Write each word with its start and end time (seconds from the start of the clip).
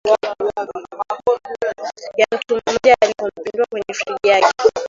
ya 2.17 2.25
mtu 2.31 2.61
mmoja 2.65 2.95
Walipompindua 3.01 3.65
kwenye 3.69 3.93
friji 3.93 4.27
yake 4.29 4.51